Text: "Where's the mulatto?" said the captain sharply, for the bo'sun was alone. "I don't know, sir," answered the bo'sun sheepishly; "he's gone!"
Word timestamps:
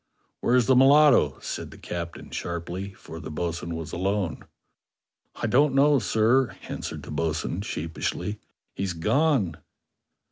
"Where's 0.39 0.65
the 0.65 0.75
mulatto?" 0.75 1.37
said 1.41 1.69
the 1.69 1.77
captain 1.77 2.31
sharply, 2.31 2.91
for 2.91 3.19
the 3.19 3.29
bo'sun 3.29 3.75
was 3.75 3.91
alone. 3.91 4.43
"I 5.35 5.45
don't 5.45 5.75
know, 5.75 5.99
sir," 5.99 6.57
answered 6.67 7.03
the 7.03 7.11
bo'sun 7.11 7.61
sheepishly; 7.61 8.39
"he's 8.73 8.93
gone!" 8.93 9.57